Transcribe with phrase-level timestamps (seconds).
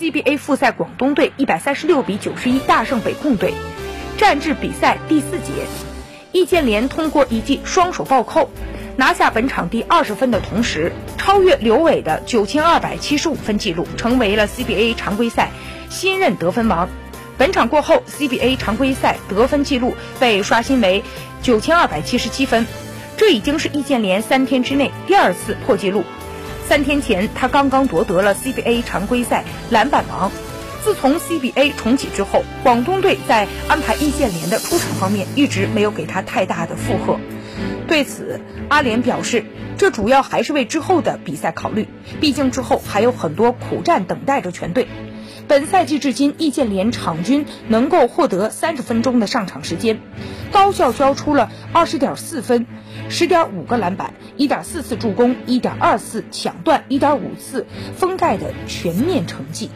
[0.00, 3.52] CBA 复赛广东队一百三十六比九十一大胜北控队，
[4.16, 5.52] 战至比赛第四节，
[6.32, 8.48] 易建联通过一记双手暴扣，
[8.96, 15.50] 拿下本场第二十分的同时，超越刘伟的九千二百七十五分纪录，成为了 CBA 常规赛
[15.90, 16.88] 新任得分王。
[17.36, 21.04] 本场过后，CBA 常规赛得分纪录被刷新为
[21.42, 22.66] 九千二百七十七分，
[23.18, 26.04] 这已经是易建联三天之内第二次破纪录。
[26.70, 30.30] 三天前，他刚刚夺得了 CBA 常规赛篮板王。
[30.84, 37.18] 自从 CBA 重启之后，广东队在安排易建联的出场方面一直没有给他太大的负荷。
[37.86, 39.44] 对此，阿联表示，
[39.76, 41.88] 这主要还是为之后的比赛考虑，
[42.20, 44.86] 毕竟之后还有很多苦战等待着全队。
[45.48, 49.98] 本赛季至今，易建联场均能够获得三十分钟的上场时间，
[50.52, 52.66] 高效交出了二十点四分。
[53.08, 57.66] 十点五个篮板，一点四次助攻，一点二次抢断，一点五次
[57.96, 59.68] 封盖的全面成绩。